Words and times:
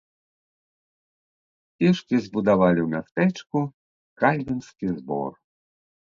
Кішкі 1.83 2.15
збудавалі 2.27 2.79
ў 2.83 2.87
мястэчку 2.93 3.59
кальвінскі 4.23 4.87
збор. 4.97 5.29